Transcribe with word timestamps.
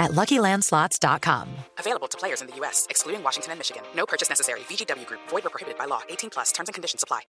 at 0.00 0.10
LuckyLandSlots.com. 0.12 1.48
Available 1.78 2.08
to 2.08 2.18
players 2.18 2.40
in 2.40 2.48
the 2.48 2.56
U.S., 2.56 2.86
excluding 2.90 3.22
Washington 3.22 3.52
and 3.52 3.60
Michigan. 3.60 3.82
No 3.94 4.06
purchase 4.06 4.28
necessary. 4.28 4.60
VGW 4.60 5.06
Group. 5.06 5.20
Void 5.28 5.46
or 5.46 5.50
prohibited 5.50 5.78
by 5.78 5.84
law. 5.84 6.00
18 6.08 6.30
plus. 6.30 6.50
Terms 6.50 6.68
and 6.68 6.74
conditions 6.74 7.04
apply. 7.04 7.20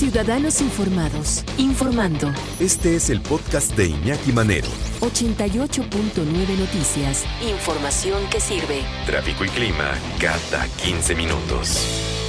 Ciudadanos 0.00 0.62
informados, 0.62 1.44
informando. 1.58 2.32
Este 2.58 2.96
es 2.96 3.10
el 3.10 3.20
podcast 3.20 3.76
de 3.76 3.88
Iñaki 3.88 4.32
Manero. 4.32 4.68
88.9 5.00 6.58
Noticias. 6.58 7.26
Información 7.42 8.26
que 8.30 8.40
sirve. 8.40 8.82
Tráfico 9.04 9.44
y 9.44 9.48
clima 9.48 9.92
cada 10.18 10.66
15 10.82 11.14
minutos. 11.14 12.19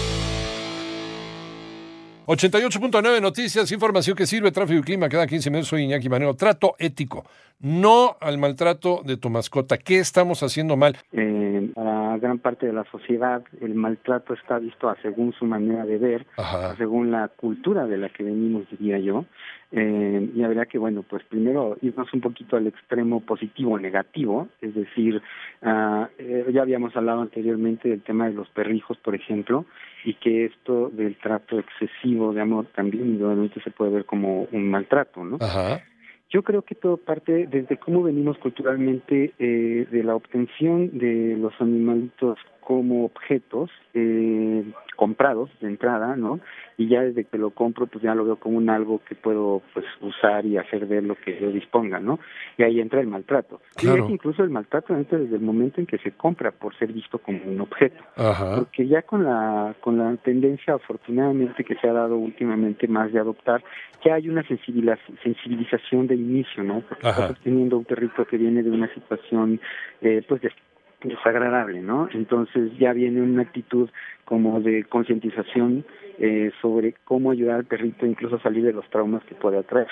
88.9 2.28 3.20
Noticias, 3.20 3.72
información 3.72 4.16
que 4.16 4.28
sirve, 4.28 4.52
tráfico 4.52 4.80
y 4.80 4.84
clima 4.84 5.10
cada 5.10 5.26
15 5.26 5.50
minutos. 5.50 5.70
Soy 5.70 5.84
Iñaki 5.84 6.08
Manero. 6.08 6.36
Trato 6.36 6.76
ético, 6.78 7.26
no 7.60 8.16
al 8.22 8.38
maltrato 8.38 9.02
de 9.04 9.18
tu 9.18 9.32
mascota. 9.32 9.80
¿Qué 9.80 9.98
estamos 9.98 10.44
haciendo 10.44 10.78
mal? 10.78 10.96
Eh, 11.14 11.72
para 11.74 12.18
gran 12.20 12.38
parte 12.38 12.68
de 12.68 12.74
la 12.74 12.84
sociedad, 12.92 13.42
el 13.60 13.74
maltrato 13.74 14.36
está 14.36 14.60
visto 14.60 14.88
a 14.88 14.96
según 15.02 15.34
su 15.34 15.46
manera 15.46 15.84
de 15.84 15.98
ver, 15.98 16.28
a 16.38 16.76
según 16.78 17.10
la 17.10 17.28
cultura 17.28 17.88
de 17.88 17.98
la 17.98 18.10
que 18.10 18.24
venimos, 18.24 18.70
diría 18.70 19.00
yo. 19.00 19.26
Eh, 19.72 20.30
y 20.36 20.44
habría 20.44 20.66
que, 20.66 20.78
bueno, 20.78 21.04
pues 21.04 21.24
primero 21.24 21.78
irnos 21.82 22.14
un 22.14 22.20
poquito 22.20 22.58
al 22.58 22.68
extremo 22.68 23.22
positivo 23.22 23.72
o 23.72 23.80
negativo, 23.80 24.50
es 24.60 24.76
decir, 24.76 25.22
eh, 25.62 26.46
ya 26.54 26.62
habíamos 26.62 26.96
hablado 26.96 27.22
anteriormente 27.22 27.88
del 27.88 28.02
tema 28.02 28.28
de 28.28 28.34
los 28.34 28.50
perrijos, 28.50 28.98
por 28.98 29.16
ejemplo, 29.16 29.66
y 30.04 30.16
que 30.16 30.46
esto 30.46 30.90
del 30.90 31.16
trato 31.16 31.60
excesivo 31.60 32.34
de 32.34 32.42
amor 32.42 32.66
también 32.76 33.06
indudablemente 33.06 33.62
se 33.62 33.72
puede 33.72 33.92
ver 33.92 34.06
como 34.06 34.48
un 34.52 34.70
maltrato, 34.70 35.24
¿no? 35.24 35.38
Ajá. 35.40 35.82
Yo 36.32 36.44
creo 36.44 36.62
que 36.62 36.76
todo 36.76 36.96
parte 36.96 37.46
desde 37.48 37.78
cómo 37.78 38.04
venimos 38.04 38.38
culturalmente 38.38 39.34
eh, 39.38 39.86
de 39.92 40.04
la 40.04 40.16
obtención 40.16 40.98
de 40.98 41.36
los 41.38 41.54
animalitos 41.60 42.40
como 42.72 43.04
objetos 43.04 43.70
eh, 43.94 44.64
comprados 44.96 45.50
de 45.60 45.68
entrada, 45.68 46.16
¿no? 46.16 46.40
Y 46.78 46.88
ya 46.88 47.02
desde 47.02 47.26
que 47.26 47.38
lo 47.38 47.50
compro, 47.50 47.86
pues 47.88 48.02
ya 48.02 48.16
lo 48.16 48.24
veo 48.24 48.38
como 48.38 48.58
un 48.58 48.70
algo 48.70 49.02
que 49.04 49.14
puedo 49.14 49.62
pues 49.74 49.86
usar 50.00 50.46
y 50.46 50.58
hacer 50.58 50.86
ver 50.86 51.04
lo 51.04 51.16
que 51.16 51.38
yo 51.38 51.52
disponga, 51.52 52.00
¿no? 52.00 52.18
Y 52.58 52.64
ahí 52.64 52.80
entra 52.80 53.02
el 53.02 53.08
maltrato. 53.08 53.60
Claro. 53.76 54.08
Y 54.08 54.14
incluso 54.14 54.42
el 54.42 54.52
maltrato 54.52 54.96
entra 54.96 55.20
desde 55.20 55.36
el 55.36 55.42
momento 55.42 55.82
en 55.82 55.86
que 55.86 55.98
se 55.98 56.12
compra 56.12 56.52
por 56.52 56.74
ser 56.76 56.94
visto 56.94 57.18
como 57.18 57.40
un 57.44 57.60
objeto 57.60 58.02
Ajá. 58.16 58.56
porque 58.60 58.88
ya 58.88 59.02
con 59.02 59.26
la 59.26 59.76
con 59.82 59.98
la 59.98 60.16
tendencia 60.18 60.76
afortunadamente 60.76 61.66
que 61.66 61.76
se 61.76 61.90
ha 61.90 61.94
dado 61.94 62.16
últimamente 62.16 62.88
más 62.88 63.12
de 63.12 63.20
adoptar 63.20 63.62
ya 64.06 64.14
hay 64.16 64.30
una 64.30 64.44
sensibiliz- 64.44 64.98
sensibilización 65.24 66.08
de 66.08 66.16
inicio 66.16 66.64
no 66.64 66.82
porque 66.88 67.08
Ajá. 67.08 67.22
estás 67.24 67.40
teniendo 67.44 67.78
un 67.78 67.86
perrito 67.86 68.24
que 68.26 68.38
viene 68.38 68.64
de 68.64 68.70
una 68.70 68.88
situación 68.94 69.60
eh, 70.02 70.24
pues 70.28 70.42
des- 70.42 70.54
desagradable 71.04 71.82
no 71.82 72.10
entonces 72.14 72.72
ya 72.78 72.94
viene 72.94 73.22
una 73.22 73.44
actitud 73.44 73.90
como 74.26 74.60
de 74.62 74.84
concientización 74.86 75.86
eh, 76.24 76.52
sobre 76.62 76.94
cómo 77.04 77.32
ayudar 77.32 77.56
al 77.56 77.66
perrito 77.66 78.06
incluso 78.06 78.36
a 78.36 78.42
salir 78.42 78.64
de 78.64 78.74
los 78.74 78.88
traumas 78.90 79.24
que 79.26 79.36
puede 79.36 79.58
atraer 79.58 79.88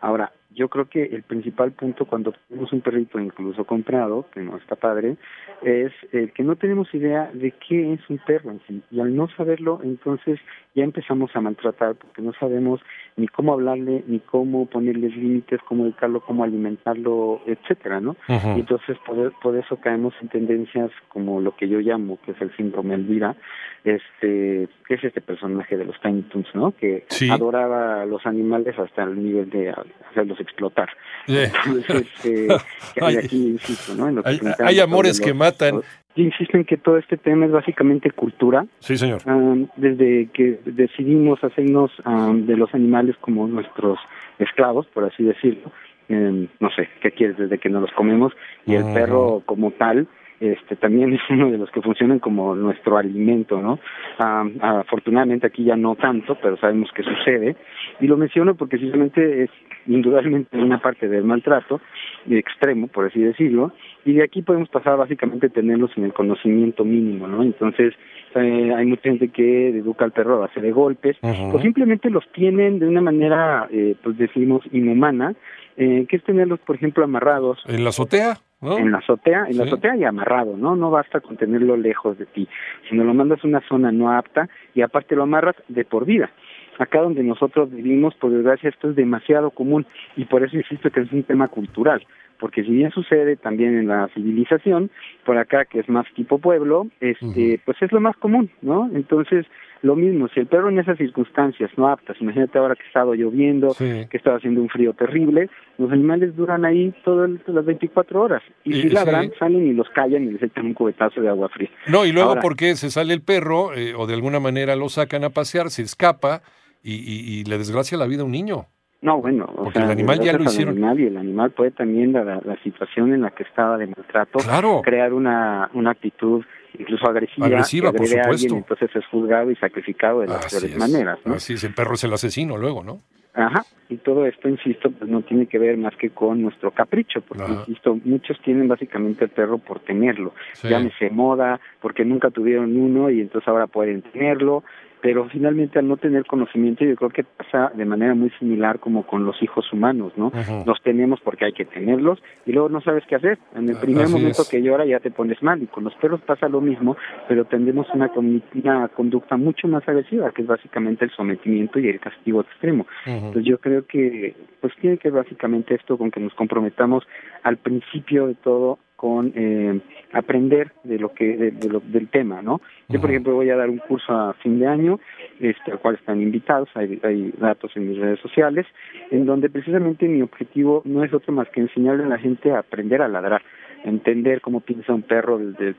ahora 0.00 0.32
yo 0.54 0.68
creo 0.68 0.88
que 0.88 1.02
el 1.04 1.22
principal 1.22 1.72
punto 1.72 2.04
cuando 2.04 2.34
tenemos 2.48 2.72
un 2.72 2.80
perrito 2.80 3.18
incluso 3.18 3.64
comprado, 3.64 4.26
que 4.32 4.40
no 4.40 4.56
está 4.56 4.76
padre, 4.76 5.16
es 5.62 5.92
eh, 6.12 6.30
que 6.34 6.42
no 6.42 6.56
tenemos 6.56 6.92
idea 6.94 7.30
de 7.32 7.52
qué 7.52 7.94
es 7.94 8.00
un 8.08 8.18
perro 8.18 8.50
en 8.50 8.60
sí. 8.66 8.82
Y 8.90 9.00
al 9.00 9.14
no 9.14 9.28
saberlo, 9.28 9.80
entonces 9.82 10.38
ya 10.74 10.84
empezamos 10.84 11.34
a 11.34 11.40
maltratar 11.40 11.94
porque 11.94 12.22
no 12.22 12.32
sabemos 12.34 12.80
ni 13.16 13.28
cómo 13.28 13.52
hablarle, 13.52 14.04
ni 14.06 14.20
cómo 14.20 14.66
ponerles 14.66 15.16
límites, 15.16 15.60
cómo 15.68 15.84
educarlo, 15.84 16.20
cómo 16.20 16.44
alimentarlo, 16.44 17.40
etcétera, 17.46 18.00
¿no? 18.00 18.16
Y 18.28 18.60
entonces 18.60 18.96
por, 19.06 19.32
por 19.40 19.56
eso 19.56 19.76
caemos 19.76 20.14
en 20.20 20.28
tendencias 20.28 20.90
como 21.08 21.40
lo 21.40 21.56
que 21.56 21.68
yo 21.68 21.80
llamo, 21.80 22.18
que 22.24 22.32
es 22.32 22.40
el 22.40 22.54
síndrome 22.56 22.94
Elvira, 22.94 23.36
este, 23.84 24.68
que 24.86 24.94
es 24.94 25.04
este 25.04 25.20
personaje 25.20 25.71
de 25.76 25.84
los 25.84 26.00
Tiny 26.00 26.22
Toons, 26.22 26.48
¿no? 26.54 26.72
Que 26.72 27.04
Sí. 27.08 27.30
adoraba 27.30 28.02
a 28.02 28.06
los 28.06 28.24
animales 28.26 28.78
hasta 28.78 29.02
el 29.04 29.22
nivel 29.22 29.50
de 29.50 29.74
hacerlos 30.10 30.40
explotar. 30.40 30.88
Eh. 31.28 31.50
Entonces, 31.66 32.06
este, 32.24 32.46
que 32.94 33.00
Ay. 33.04 33.16
aquí 33.16 33.46
insisto, 33.48 33.94
¿no? 33.94 34.08
En 34.08 34.16
lo 34.16 34.22
que 34.22 34.30
Hay- 34.30 34.38
hay 34.64 34.80
amores 34.80 35.20
que 35.20 35.34
matan. 35.34 35.80
Yo 36.14 36.24
insisto 36.24 36.58
en 36.58 36.64
que 36.66 36.76
todo 36.76 36.98
este 36.98 37.16
tema 37.16 37.46
es 37.46 37.52
básicamente 37.52 38.10
cultura. 38.10 38.66
Sí, 38.80 38.98
señor. 38.98 39.22
Am, 39.24 39.68
desde 39.76 40.28
que 40.34 40.60
decidimos 40.66 41.42
hacernos 41.42 41.90
am, 42.04 42.44
de 42.46 42.56
los 42.56 42.74
animales 42.74 43.16
como 43.20 43.46
nuestros 43.48 43.98
esclavos, 44.38 44.86
por 44.88 45.04
así 45.04 45.22
decirlo, 45.24 45.72
em, 46.10 46.48
no 46.60 46.68
sé, 46.70 46.88
¿qué 47.00 47.12
quieres? 47.12 47.38
Desde 47.38 47.56
que 47.58 47.70
nos 47.70 47.80
los 47.82 47.92
comemos 47.92 48.32
y 48.66 48.74
el 48.74 48.82
Ujú. 48.82 48.94
perro 48.94 49.42
como 49.46 49.70
tal, 49.70 50.06
este 50.42 50.76
también 50.76 51.12
es 51.12 51.20
uno 51.30 51.50
de 51.50 51.58
los 51.58 51.70
que 51.70 51.80
funcionan 51.80 52.18
como 52.18 52.54
nuestro 52.54 52.96
alimento, 52.96 53.60
¿no? 53.60 53.78
Am, 54.18 54.56
afortunadamente 54.60 55.46
aquí 55.46 55.64
ya 55.64 55.76
no 55.76 55.94
tanto, 55.94 56.36
pero 56.42 56.56
sabemos 56.56 56.90
que 56.92 57.02
sucede 57.02 57.56
y 58.00 58.06
lo 58.06 58.16
menciono 58.16 58.54
porque 58.56 58.78
simplemente 58.78 59.44
es 59.44 59.50
indudablemente 59.86 60.56
una 60.56 60.80
parte 60.80 61.08
del 61.08 61.24
maltrato 61.24 61.80
extremo, 62.28 62.88
por 62.88 63.06
así 63.06 63.20
decirlo, 63.20 63.72
y 64.04 64.14
de 64.14 64.24
aquí 64.24 64.42
podemos 64.42 64.68
pasar 64.68 64.96
básicamente 64.96 65.46
a 65.46 65.50
tenerlos 65.50 65.90
en 65.96 66.04
el 66.04 66.12
conocimiento 66.12 66.84
mínimo, 66.84 67.26
¿no? 67.26 67.42
Entonces, 67.42 67.94
eh, 68.34 68.72
hay 68.76 68.86
mucha 68.86 69.02
gente 69.02 69.28
que 69.28 69.68
educa 69.68 70.04
al 70.04 70.12
perro 70.12 70.36
a 70.36 70.46
base 70.46 70.60
de 70.60 70.72
golpes, 70.72 71.16
o 71.22 71.60
simplemente 71.60 72.10
los 72.10 72.26
tienen 72.32 72.78
de 72.78 72.88
una 72.88 73.00
manera, 73.00 73.68
eh, 73.70 73.96
pues 74.02 74.16
decimos, 74.18 74.62
inhumana, 74.72 75.34
eh, 75.76 76.06
que 76.08 76.16
es 76.16 76.24
tenerlos, 76.24 76.60
por 76.60 76.76
ejemplo, 76.76 77.04
amarrados 77.04 77.58
En 77.66 77.82
la 77.82 77.90
azotea, 77.90 78.38
en 78.62 78.92
la 78.92 78.98
azotea, 78.98 79.46
en 79.48 79.58
la 79.58 79.64
azotea 79.64 79.96
y 79.96 80.04
amarrado, 80.04 80.56
¿no? 80.56 80.76
No 80.76 80.90
basta 80.90 81.20
con 81.20 81.36
tenerlo 81.36 81.76
lejos 81.76 82.16
de 82.18 82.26
ti, 82.26 82.48
sino 82.88 83.02
lo 83.04 83.12
mandas 83.12 83.44
a 83.44 83.48
una 83.48 83.60
zona 83.68 83.90
no 83.90 84.12
apta 84.12 84.48
y 84.74 84.82
aparte 84.82 85.16
lo 85.16 85.24
amarras 85.24 85.56
de 85.68 85.84
por 85.84 86.04
vida. 86.04 86.30
Acá 86.78 87.00
donde 87.00 87.22
nosotros 87.22 87.70
vivimos, 87.70 88.14
por 88.14 88.30
desgracia, 88.30 88.70
esto 88.70 88.90
es 88.90 88.96
demasiado 88.96 89.50
común 89.50 89.84
y 90.16 90.24
por 90.24 90.42
eso 90.42 90.56
insisto 90.56 90.90
que 90.90 91.00
es 91.00 91.12
un 91.12 91.24
tema 91.24 91.48
cultural, 91.48 92.06
porque 92.42 92.64
si 92.64 92.70
bien 92.72 92.90
sucede 92.90 93.36
también 93.36 93.78
en 93.78 93.86
la 93.86 94.08
civilización, 94.14 94.90
por 95.24 95.38
acá 95.38 95.64
que 95.64 95.78
es 95.78 95.88
más 95.88 96.04
tipo 96.16 96.38
pueblo, 96.38 96.88
este, 97.00 97.60
pues 97.64 97.80
es 97.80 97.92
lo 97.92 98.00
más 98.00 98.16
común, 98.16 98.50
¿no? 98.62 98.90
Entonces, 98.92 99.46
lo 99.82 99.94
mismo, 99.94 100.26
si 100.26 100.40
el 100.40 100.46
perro 100.48 100.68
en 100.68 100.80
esas 100.80 100.98
circunstancias 100.98 101.70
no 101.76 101.86
aptas, 101.86 102.16
imagínate 102.20 102.58
ahora 102.58 102.74
que 102.74 102.82
ha 102.82 102.86
estado 102.88 103.14
lloviendo, 103.14 103.70
Sí. 103.74 104.06
que 104.10 104.16
estaba 104.16 104.38
haciendo 104.38 104.60
un 104.60 104.68
frío 104.68 104.92
terrible, 104.92 105.48
los 105.78 105.92
animales 105.92 106.34
duran 106.34 106.64
ahí 106.64 106.92
todas 107.04 107.30
las 107.46 107.64
24 107.64 108.20
horas. 108.20 108.42
Y, 108.64 108.74
Y- 108.76 108.82
si 108.82 108.88
ladran, 108.90 109.30
sí. 109.30 109.34
salen 109.38 109.64
y 109.68 109.72
los 109.72 109.88
callan 109.90 110.24
y 110.24 110.32
les 110.32 110.42
echan 110.42 110.66
un 110.66 110.74
cubetazo 110.74 111.20
de 111.20 111.28
agua 111.28 111.48
fría. 111.48 111.70
No, 111.86 112.04
y 112.04 112.10
luego 112.10 112.30
Ahora- 112.30 112.40
porque 112.42 112.74
se 112.74 112.90
sale 112.90 113.14
el 113.14 113.22
perro 113.22 113.72
eh, 113.72 113.94
o 113.94 114.08
de 114.08 114.14
alguna 114.14 114.40
manera 114.40 114.74
lo 114.74 114.88
sacan 114.88 115.22
a 115.22 115.30
pasear, 115.30 115.70
se 115.70 115.82
escapa 115.82 116.42
y, 116.82 116.94
y- 116.94 117.38
y 117.40 117.44
le 117.44 117.56
desgracia 117.58 117.96
la 117.96 118.06
vida 118.08 118.22
a 118.22 118.24
un 118.24 118.32
niño. 118.32 118.66
No, 119.02 119.20
bueno, 119.20 119.44
o 119.44 119.64
Porque 119.64 119.78
sea, 119.80 119.84
el 119.86 119.90
animal 119.90 120.20
ya 120.20 120.32
lo 120.32 120.44
hicieron. 120.44 120.74
Animal 120.74 121.00
y 121.00 121.06
el 121.08 121.16
animal 121.18 121.50
puede 121.50 121.72
también, 121.72 122.12
la, 122.12 122.22
la 122.24 122.56
situación 122.62 123.12
en 123.12 123.22
la 123.22 123.30
que 123.32 123.42
estaba 123.42 123.76
de 123.76 123.88
maltrato, 123.88 124.38
Claro. 124.38 124.80
crear 124.82 125.12
una, 125.12 125.68
una 125.74 125.90
actitud 125.90 126.44
incluso 126.78 127.06
agresiva, 127.06 127.46
Agresiva, 127.48 127.92
por 127.92 128.02
a 128.02 128.08
supuesto. 128.08 128.30
alguien, 128.30 128.54
entonces 128.58 128.90
es 128.96 129.04
juzgado 129.08 129.50
y 129.50 129.56
sacrificado 129.56 130.20
de 130.20 130.28
las 130.28 130.46
peores 130.50 130.70
es. 130.72 130.78
maneras, 130.78 131.18
¿no? 131.24 131.34
Así 131.34 131.52
es, 131.54 131.64
el 131.64 131.74
perro 131.74 131.94
es 131.94 132.04
el 132.04 132.12
asesino 132.14 132.56
luego, 132.56 132.82
¿no? 132.82 133.00
Ajá, 133.34 133.62
y 133.88 133.96
todo 133.96 134.24
esto, 134.26 134.48
insisto, 134.48 134.90
pues 134.90 135.10
no 135.10 135.22
tiene 135.22 135.46
que 135.46 135.58
ver 135.58 135.76
más 135.78 135.96
que 135.96 136.10
con 136.10 136.40
nuestro 136.42 136.70
capricho, 136.70 137.22
porque, 137.22 137.42
Ajá. 137.44 137.64
insisto, 137.66 137.98
muchos 138.04 138.38
tienen 138.42 138.68
básicamente 138.68 139.24
el 139.24 139.30
perro 139.30 139.58
por 139.58 139.80
tenerlo, 139.80 140.32
Sí. 140.52 140.68
llámese 140.68 141.10
moda, 141.10 141.58
porque 141.80 142.04
nunca 142.04 142.30
tuvieron 142.30 142.76
uno 142.76 143.10
y 143.10 143.20
entonces 143.20 143.48
ahora 143.48 143.66
pueden 143.66 144.02
tenerlo, 144.02 144.64
pero 145.02 145.28
finalmente 145.28 145.78
al 145.78 145.88
no 145.88 145.96
tener 145.98 146.24
conocimiento 146.24 146.84
yo 146.84 146.94
creo 146.96 147.10
que 147.10 147.24
pasa 147.24 147.72
de 147.74 147.84
manera 147.84 148.14
muy 148.14 148.30
similar 148.38 148.78
como 148.78 149.04
con 149.04 149.24
los 149.26 149.42
hijos 149.42 149.70
humanos, 149.72 150.12
¿no? 150.16 150.30
Los 150.64 150.80
tenemos 150.82 151.20
porque 151.20 151.44
hay 151.44 151.52
que 151.52 151.64
tenerlos 151.64 152.22
y 152.46 152.52
luego 152.52 152.68
no 152.68 152.80
sabes 152.80 153.04
qué 153.08 153.16
hacer. 153.16 153.38
En 153.56 153.68
el 153.68 153.76
primer 153.76 154.04
Así 154.04 154.12
momento 154.14 154.42
es. 154.42 154.48
que 154.48 154.62
llora 154.62 154.86
ya 154.86 155.00
te 155.00 155.10
pones 155.10 155.42
mal 155.42 155.60
y 155.62 155.66
con 155.66 155.82
los 155.84 155.94
perros 155.96 156.20
pasa 156.22 156.48
lo 156.48 156.60
mismo, 156.60 156.96
pero 157.28 157.44
tendemos 157.44 157.86
una, 157.92 158.08
con- 158.10 158.42
una 158.54 158.88
conducta 158.88 159.36
mucho 159.36 159.66
más 159.68 159.86
agresiva, 159.88 160.30
que 160.30 160.42
es 160.42 160.48
básicamente 160.48 161.04
el 161.04 161.10
sometimiento 161.10 161.78
y 161.80 161.88
el 161.88 161.98
castigo 162.00 162.40
extremo. 162.42 162.86
Entonces 163.04 163.44
yo 163.44 163.58
creo 163.58 163.84
que 163.86 164.34
pues 164.60 164.72
tiene 164.80 164.98
que 164.98 165.10
ver 165.10 165.24
básicamente 165.24 165.74
esto 165.74 165.98
con 165.98 166.12
que 166.12 166.20
nos 166.20 166.32
comprometamos 166.34 167.04
al 167.42 167.56
principio 167.56 168.28
de 168.28 168.36
todo 168.36 168.78
con 169.02 169.32
eh, 169.34 169.80
aprender 170.12 170.70
de 170.84 170.96
lo 170.96 171.12
que 171.12 171.36
de, 171.36 171.68
lo, 171.68 171.80
del 171.80 172.06
tema, 172.06 172.40
¿no? 172.40 172.60
Yo, 172.88 173.00
por 173.00 173.10
ejemplo, 173.10 173.34
voy 173.34 173.50
a 173.50 173.56
dar 173.56 173.68
un 173.68 173.78
curso 173.78 174.12
a 174.12 174.32
fin 174.34 174.60
de 174.60 174.68
año, 174.68 175.00
este, 175.40 175.72
al 175.72 175.80
cual 175.80 175.96
están 175.96 176.22
invitados, 176.22 176.68
hay, 176.76 177.00
hay 177.02 177.34
datos 177.36 177.72
en 177.74 177.88
mis 177.88 177.98
redes 177.98 178.20
sociales, 178.20 178.64
en 179.10 179.26
donde 179.26 179.50
precisamente 179.50 180.06
mi 180.06 180.22
objetivo 180.22 180.82
no 180.84 181.02
es 181.02 181.12
otro 181.12 181.32
más 181.32 181.48
que 181.48 181.62
enseñarle 181.62 182.04
a 182.04 182.10
la 182.10 182.18
gente 182.18 182.52
a 182.52 182.60
aprender 182.60 183.02
a 183.02 183.08
ladrar 183.08 183.42
entender 183.82 184.40
cómo 184.40 184.60
piensa 184.60 184.92
un 184.92 185.02
perro 185.02 185.36
desde, 185.38 185.74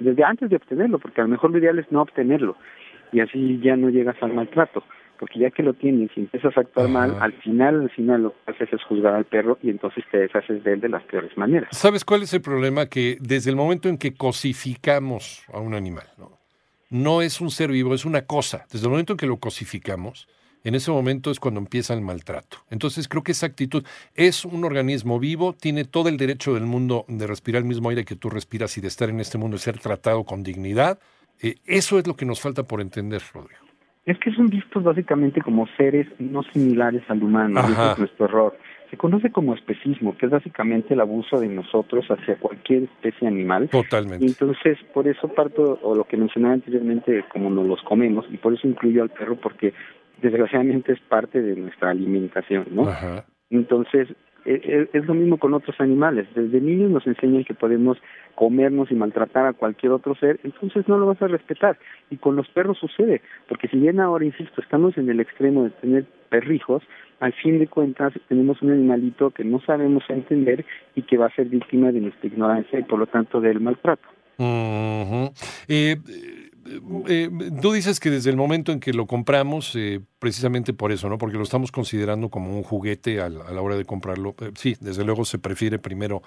desde 0.00 0.24
antes 0.24 0.48
de 0.48 0.56
obtenerlo, 0.56 0.98
porque 0.98 1.20
a 1.20 1.24
lo 1.24 1.28
mejor 1.28 1.50
lo 1.50 1.58
ideal 1.58 1.78
es 1.78 1.92
no 1.92 2.00
obtenerlo 2.00 2.56
y 3.12 3.20
así 3.20 3.60
ya 3.62 3.76
no 3.76 3.90
llegas 3.90 4.16
al 4.22 4.32
maltrato 4.32 4.82
porque 5.18 5.38
ya 5.38 5.50
que 5.50 5.62
lo 5.62 5.74
tienes 5.74 6.10
y 6.16 6.20
empiezas 6.20 6.56
a 6.56 6.60
actuar 6.60 6.88
mal, 6.88 7.16
al 7.20 7.32
final, 7.34 7.82
al 7.82 7.90
final 7.90 8.22
lo 8.24 8.30
que 8.32 8.52
haces 8.52 8.72
es 8.72 8.82
juzgar 8.84 9.14
al 9.14 9.24
perro 9.24 9.58
y 9.62 9.70
entonces 9.70 10.04
te 10.10 10.18
deshaces 10.18 10.64
de 10.64 10.72
él 10.72 10.80
de 10.80 10.88
las 10.88 11.02
peores 11.04 11.36
maneras. 11.36 11.68
¿Sabes 11.72 12.04
cuál 12.04 12.22
es 12.22 12.32
el 12.34 12.40
problema? 12.40 12.86
Que 12.86 13.18
desde 13.20 13.50
el 13.50 13.56
momento 13.56 13.88
en 13.88 13.98
que 13.98 14.14
cosificamos 14.14 15.44
a 15.52 15.60
un 15.60 15.74
animal, 15.74 16.06
no, 16.18 16.38
no 16.90 17.22
es 17.22 17.40
un 17.40 17.50
ser 17.50 17.70
vivo, 17.70 17.94
es 17.94 18.04
una 18.04 18.22
cosa. 18.22 18.66
Desde 18.70 18.86
el 18.86 18.90
momento 18.90 19.12
en 19.12 19.16
que 19.16 19.26
lo 19.26 19.38
cosificamos, 19.38 20.28
en 20.64 20.74
ese 20.74 20.90
momento 20.90 21.30
es 21.30 21.40
cuando 21.40 21.60
empieza 21.60 21.94
el 21.94 22.00
maltrato. 22.00 22.58
Entonces 22.70 23.08
creo 23.08 23.22
que 23.22 23.32
esa 23.32 23.46
actitud 23.46 23.84
es 24.14 24.44
un 24.44 24.64
organismo 24.64 25.18
vivo, 25.18 25.54
tiene 25.54 25.84
todo 25.84 26.08
el 26.08 26.16
derecho 26.16 26.54
del 26.54 26.66
mundo 26.66 27.04
de 27.08 27.26
respirar 27.26 27.62
el 27.62 27.68
mismo 27.68 27.88
aire 27.88 28.04
que 28.04 28.16
tú 28.16 28.30
respiras 28.30 28.76
y 28.78 28.80
de 28.80 28.88
estar 28.88 29.08
en 29.08 29.20
este 29.20 29.38
mundo 29.38 29.56
y 29.56 29.60
ser 29.60 29.78
tratado 29.78 30.24
con 30.24 30.42
dignidad. 30.42 30.98
Eh, 31.40 31.56
eso 31.64 31.98
es 31.98 32.06
lo 32.06 32.16
que 32.16 32.24
nos 32.24 32.40
falta 32.40 32.62
por 32.62 32.80
entender, 32.80 33.22
Rodrigo. 33.32 33.71
Es 34.04 34.18
que 34.18 34.32
son 34.32 34.48
vistos 34.48 34.82
básicamente 34.82 35.40
como 35.40 35.66
seres 35.76 36.08
no 36.18 36.42
similares 36.42 37.02
al 37.08 37.22
humano, 37.22 37.60
ese 37.60 37.92
es 37.92 37.98
nuestro 37.98 38.24
error. 38.26 38.58
Se 38.90 38.96
conoce 38.96 39.30
como 39.30 39.54
especismo, 39.54 40.16
que 40.18 40.26
es 40.26 40.32
básicamente 40.32 40.94
el 40.94 41.00
abuso 41.00 41.40
de 41.40 41.48
nosotros 41.48 42.04
hacia 42.08 42.36
cualquier 42.36 42.82
especie 42.82 43.28
animal. 43.28 43.68
Totalmente. 43.68 44.26
entonces, 44.26 44.76
por 44.92 45.08
eso 45.08 45.28
parto, 45.28 45.78
o 45.82 45.94
lo 45.94 46.04
que 46.04 46.16
mencionaba 46.16 46.54
anteriormente, 46.54 47.24
como 47.32 47.48
nos 47.48 47.66
los 47.66 47.82
comemos, 47.82 48.26
y 48.30 48.36
por 48.36 48.52
eso 48.52 48.66
incluyo 48.66 49.02
al 49.02 49.10
perro, 49.10 49.36
porque 49.36 49.72
desgraciadamente 50.20 50.92
es 50.92 51.00
parte 51.00 51.40
de 51.40 51.56
nuestra 51.56 51.90
alimentación, 51.90 52.66
¿no? 52.70 52.88
Ajá. 52.88 53.24
Entonces, 53.50 54.08
es 54.44 55.06
lo 55.06 55.14
mismo 55.14 55.38
con 55.38 55.54
otros 55.54 55.80
animales. 55.80 56.26
Desde 56.34 56.60
niños 56.60 56.90
nos 56.90 57.06
enseñan 57.06 57.44
que 57.44 57.54
podemos 57.54 57.98
comernos 58.34 58.90
y 58.90 58.94
maltratar 58.94 59.46
a 59.46 59.52
cualquier 59.52 59.92
otro 59.92 60.14
ser, 60.14 60.40
entonces 60.42 60.88
no 60.88 60.98
lo 60.98 61.06
vas 61.06 61.20
a 61.22 61.28
respetar. 61.28 61.78
Y 62.10 62.16
con 62.16 62.36
los 62.36 62.48
perros 62.48 62.78
sucede, 62.78 63.22
porque 63.48 63.68
si 63.68 63.78
bien 63.78 64.00
ahora, 64.00 64.24
insisto, 64.24 64.60
estamos 64.60 64.96
en 64.98 65.08
el 65.08 65.20
extremo 65.20 65.64
de 65.64 65.70
tener 65.70 66.04
perrijos, 66.28 66.82
al 67.20 67.32
fin 67.34 67.58
de 67.58 67.68
cuentas 67.68 68.12
tenemos 68.28 68.60
un 68.62 68.72
animalito 68.72 69.30
que 69.30 69.44
no 69.44 69.60
sabemos 69.60 70.02
entender 70.08 70.64
y 70.96 71.02
que 71.02 71.16
va 71.16 71.26
a 71.26 71.34
ser 71.34 71.46
víctima 71.46 71.92
de 71.92 72.00
nuestra 72.00 72.26
ignorancia 72.26 72.80
y 72.80 72.82
por 72.82 72.98
lo 72.98 73.06
tanto 73.06 73.40
del 73.40 73.60
maltrato. 73.60 74.08
eh, 75.68 75.96
eh, 77.08 77.30
tú 77.60 77.72
dices 77.72 78.00
que 78.00 78.10
desde 78.10 78.30
el 78.30 78.36
momento 78.36 78.72
en 78.72 78.80
que 78.80 78.92
lo 78.92 79.06
compramos, 79.06 79.74
eh, 79.74 80.00
precisamente 80.18 80.72
por 80.72 80.92
eso, 80.92 81.08
¿no? 81.08 81.18
Porque 81.18 81.36
lo 81.36 81.42
estamos 81.42 81.72
considerando 81.72 82.28
como 82.28 82.56
un 82.56 82.62
juguete 82.62 83.20
a 83.20 83.28
la, 83.28 83.60
hora 83.60 83.76
de 83.76 83.84
comprarlo. 83.84 84.34
Eh, 84.40 84.52
sí, 84.56 84.76
desde 84.80 85.04
luego 85.04 85.24
se 85.24 85.38
prefiere 85.38 85.78
primero 85.78 86.22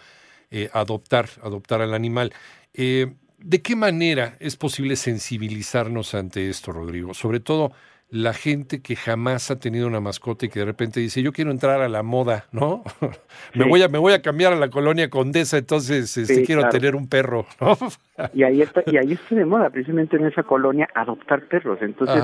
adoptar, 0.72 1.28
adoptar 1.42 1.82
al 1.82 1.94
animal. 1.94 2.32
¿De 2.74 3.62
qué 3.62 3.76
manera 3.76 4.38
es 4.40 4.56
posible 4.56 4.96
sensibilizarnos 4.96 6.16
ante 6.16 6.50
esto, 6.50 6.72
Rodrigo? 6.72 7.14
Sobre 7.14 7.42
todo 7.42 7.74
la 8.10 8.34
gente 8.34 8.82
que 8.82 8.96
jamás 8.96 9.50
ha 9.52 9.60
tenido 9.60 9.88
una 9.88 10.00
mascota 10.00 10.46
y 10.46 10.50
que 10.50 10.60
de 10.60 10.66
repente 10.66 11.00
dice, 11.00 11.22
yo 11.22 11.34
quiero 11.34 11.52
entrar 11.52 11.82
a 11.82 11.90
la 11.90 12.04
moda, 12.04 12.46
¿no? 12.52 12.84
me, 13.54 13.66
voy 13.68 13.82
a, 13.82 13.88
me 13.88 13.98
voy 13.98 14.14
a 14.14 14.22
cambiar 14.22 14.54
a 14.54 14.56
la 14.56 14.70
colonia 14.70 15.10
condesa, 15.10 15.58
entonces 15.58 16.16
este, 16.16 16.44
quiero 16.44 16.70
tener 16.70 16.96
un 16.96 17.08
perro, 17.08 17.46
¿no? 17.60 17.78
y 18.34 18.44
ahí 18.44 18.62
está, 18.62 18.84
y 18.86 18.98
ahí 18.98 19.14
está 19.14 19.36
de 19.36 19.46
moda, 19.46 19.70
precisamente 19.70 20.18
en 20.18 20.26
esa 20.26 20.44
colonia, 20.44 20.88
adoptar 20.94 21.48
perros. 21.48 21.80
Entonces, 21.82 22.24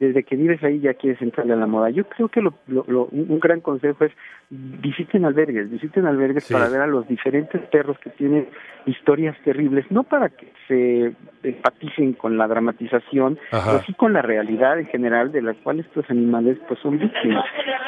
desde 0.00 0.24
que 0.24 0.36
vives 0.36 0.62
ahí 0.62 0.80
ya 0.80 0.94
quieres 0.94 1.22
entrarle 1.22 1.52
a 1.52 1.56
la 1.56 1.66
moda. 1.66 1.90
Yo 1.90 2.04
creo 2.04 2.28
que 2.28 2.40
lo, 2.40 2.54
lo, 2.66 3.06
un 3.06 3.38
gran 3.40 3.60
consejo 3.60 4.04
es 4.04 4.12
visiten 4.50 5.24
albergues, 5.24 5.70
visiten 5.70 6.06
albergues 6.06 6.50
para 6.50 6.68
ver 6.68 6.80
a 6.80 6.86
los 6.86 7.08
diferentes 7.08 7.60
perros 7.68 7.98
que 7.98 8.10
tienen 8.10 8.48
historias 8.86 9.36
terribles, 9.42 9.90
no 9.90 10.02
para 10.02 10.28
que 10.28 10.52
se 10.68 11.14
empaticen 11.42 12.12
con 12.12 12.36
la 12.36 12.46
dramatización, 12.46 13.38
pero 13.50 13.80
sí 13.86 13.94
con 13.94 14.12
la 14.12 14.22
realidad 14.22 14.78
en 14.78 14.86
general 14.86 15.32
de 15.32 15.42
la 15.42 15.54
cual 15.54 15.80
estos 15.80 16.08
animales 16.10 16.58
pues 16.68 16.78
son 16.80 16.98
víctimas, 16.98 17.44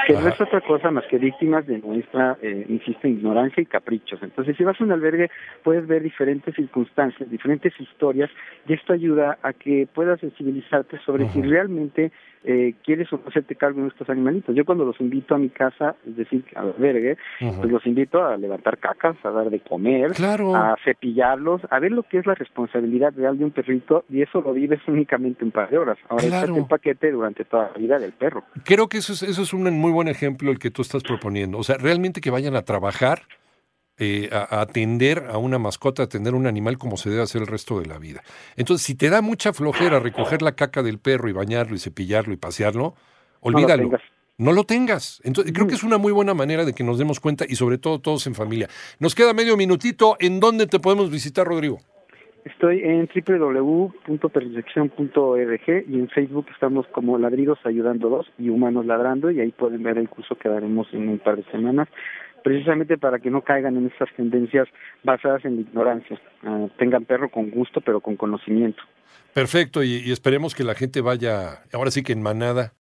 que 0.06 0.14
no 0.14 0.28
es 0.28 0.40
otra 0.40 0.60
cosa 0.62 0.90
más 0.90 1.04
que 1.06 1.18
víctimas 1.18 1.66
de 1.66 1.78
nuestra, 1.78 2.36
eh, 2.42 2.64
insisto, 2.68 3.06
ignorancia 3.06 3.62
y 3.62 3.66
caprichos. 3.66 4.22
Entonces, 4.22 4.56
si 4.56 4.64
vas 4.64 4.80
a 4.80 4.84
un 4.84 4.92
albergue, 4.92 5.30
puedes 5.62 5.86
ver 5.86 6.02
diferentes 6.02 6.54
circunstancias, 6.54 7.30
diferentes 7.30 7.78
historias, 7.78 8.30
y 8.66 8.72
esto 8.72 8.92
ayuda 8.92 9.38
a 9.42 9.52
que 9.52 9.86
puedas 9.92 10.20
sensibilizarte 10.20 10.98
sobre 11.04 11.28
si 11.28 11.42
realmente 11.42 12.05
eh, 12.44 12.74
quieres 12.84 13.12
o 13.12 13.16
no 13.16 13.28
hacerte 13.28 13.56
cargo 13.56 13.82
de 13.82 13.88
estos 13.88 14.08
animalitos. 14.08 14.54
Yo 14.54 14.64
cuando 14.64 14.84
los 14.84 15.00
invito 15.00 15.34
a 15.34 15.38
mi 15.38 15.48
casa, 15.48 15.96
es 16.06 16.16
decir, 16.16 16.44
al 16.54 16.68
albergue, 16.76 17.16
pues 17.40 17.70
los 17.70 17.84
invito 17.86 18.24
a 18.24 18.36
levantar 18.36 18.78
cacas, 18.78 19.16
a 19.24 19.30
dar 19.30 19.50
de 19.50 19.60
comer, 19.60 20.12
a 20.22 20.76
cepillarlos, 20.84 21.62
a 21.70 21.78
ver 21.80 21.92
lo 21.92 22.04
que 22.04 22.18
es 22.18 22.26
la 22.26 22.34
responsabilidad 22.34 23.12
real 23.16 23.38
de 23.38 23.44
un 23.44 23.50
perrito 23.50 24.04
y 24.08 24.22
eso 24.22 24.40
lo 24.40 24.52
vives 24.52 24.80
únicamente 24.86 25.44
un 25.44 25.50
par 25.50 25.70
de 25.70 25.78
horas. 25.78 25.98
Ahora 26.08 26.24
claro. 26.24 26.54
un 26.54 26.68
paquete 26.68 27.10
durante 27.10 27.44
toda 27.44 27.70
la 27.72 27.78
vida 27.78 27.98
del 27.98 28.12
perro. 28.12 28.44
Creo 28.64 28.88
que 28.88 28.98
eso 28.98 29.12
es, 29.12 29.22
eso 29.22 29.42
es 29.42 29.52
un 29.52 29.64
muy 29.80 29.90
buen 29.90 30.08
ejemplo 30.08 30.50
el 30.50 30.58
que 30.58 30.70
tú 30.70 30.82
estás 30.82 31.02
proponiendo. 31.02 31.58
O 31.58 31.62
sea, 31.62 31.76
realmente 31.78 32.20
que 32.20 32.30
vayan 32.30 32.54
a 32.54 32.62
trabajar 32.62 33.22
eh, 33.98 34.28
a, 34.32 34.60
atender 34.60 35.24
a 35.30 35.38
una 35.38 35.58
mascota, 35.58 36.02
a 36.02 36.04
atender 36.04 36.34
a 36.34 36.36
un 36.36 36.46
animal 36.46 36.78
como 36.78 36.96
se 36.96 37.10
debe 37.10 37.22
hacer 37.22 37.40
el 37.40 37.46
resto 37.46 37.80
de 37.80 37.86
la 37.86 37.98
vida. 37.98 38.22
Entonces, 38.56 38.86
si 38.86 38.94
te 38.94 39.08
da 39.08 39.22
mucha 39.22 39.52
flojera 39.52 40.00
recoger 40.00 40.42
la 40.42 40.52
caca 40.52 40.82
del 40.82 40.98
perro 40.98 41.28
y 41.28 41.32
bañarlo 41.32 41.74
y 41.74 41.78
cepillarlo 41.78 42.34
y 42.34 42.36
pasearlo, 42.36 42.94
olvídalo. 43.40 43.90
No 44.38 44.52
lo 44.52 44.64
tengas. 44.64 45.22
Entonces, 45.24 45.54
creo 45.54 45.66
que 45.66 45.74
es 45.74 45.82
una 45.82 45.96
muy 45.96 46.12
buena 46.12 46.34
manera 46.34 46.66
de 46.66 46.74
que 46.74 46.84
nos 46.84 46.98
demos 46.98 47.20
cuenta 47.20 47.46
y 47.48 47.54
sobre 47.54 47.78
todo 47.78 48.00
todos 48.00 48.26
en 48.26 48.34
familia. 48.34 48.68
Nos 49.00 49.14
queda 49.14 49.32
medio 49.32 49.56
minutito. 49.56 50.18
¿En 50.20 50.40
dónde 50.40 50.66
te 50.66 50.78
podemos 50.78 51.10
visitar, 51.10 51.46
Rodrigo? 51.46 51.78
Estoy 52.44 52.82
en 52.84 53.08
www.perfección.org 53.08 55.84
y 55.88 55.98
en 55.98 56.08
Facebook 56.10 56.46
estamos 56.52 56.86
como 56.88 57.16
Ladridos 57.18 57.58
Ayudando 57.64 58.08
Dos 58.08 58.30
y 58.38 58.50
Humanos 58.50 58.86
Ladrando 58.86 59.32
y 59.32 59.40
ahí 59.40 59.50
pueden 59.52 59.82
ver 59.82 59.98
el 59.98 60.08
curso 60.08 60.36
que 60.36 60.48
daremos 60.48 60.86
en 60.92 61.08
un 61.08 61.18
par 61.18 61.36
de 61.36 61.42
semanas 61.50 61.88
precisamente 62.46 62.96
para 62.96 63.18
que 63.18 63.28
no 63.28 63.42
caigan 63.42 63.76
en 63.76 63.86
estas 63.86 64.08
tendencias 64.14 64.68
basadas 65.02 65.44
en 65.44 65.58
ignorancia. 65.58 66.16
Ah, 66.44 66.68
tengan 66.78 67.04
perro 67.04 67.28
con 67.28 67.50
gusto, 67.50 67.80
pero 67.80 68.00
con 68.00 68.14
conocimiento. 68.14 68.80
Perfecto, 69.34 69.82
y, 69.82 70.12
esperemos 70.12 70.54
que 70.54 70.62
la 70.62 70.76
gente 70.76 71.00
vaya, 71.00 71.64
ahora 71.72 71.90
sí 71.90 72.04
que 72.04 72.12
en 72.12 72.22
manada, 72.22 72.72